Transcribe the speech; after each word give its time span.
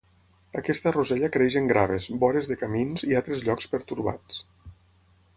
Aquesta 0.59 0.93
rosella 0.93 1.27
creix 1.35 1.57
en 1.59 1.67
graves, 1.71 2.07
vores 2.23 2.49
de 2.51 2.57
camins 2.61 3.05
i 3.11 3.13
altres 3.19 3.43
llocs 3.49 3.69
pertorbats. 3.75 4.41